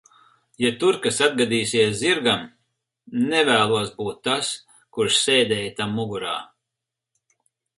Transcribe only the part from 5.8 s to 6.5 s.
tam mugurā.